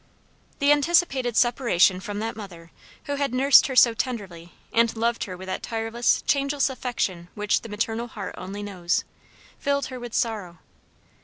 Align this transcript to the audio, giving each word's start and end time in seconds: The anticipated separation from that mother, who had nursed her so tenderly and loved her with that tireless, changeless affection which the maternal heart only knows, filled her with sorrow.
The 0.57 0.71
anticipated 0.71 1.37
separation 1.37 1.99
from 1.99 2.17
that 2.17 2.35
mother, 2.35 2.71
who 3.03 3.17
had 3.17 3.35
nursed 3.35 3.67
her 3.67 3.75
so 3.75 3.93
tenderly 3.93 4.51
and 4.73 4.97
loved 4.97 5.25
her 5.25 5.37
with 5.37 5.45
that 5.45 5.61
tireless, 5.61 6.23
changeless 6.23 6.71
affection 6.71 7.27
which 7.35 7.61
the 7.61 7.69
maternal 7.69 8.07
heart 8.07 8.33
only 8.35 8.63
knows, 8.63 9.03
filled 9.59 9.85
her 9.93 9.99
with 9.99 10.15
sorrow. 10.15 10.57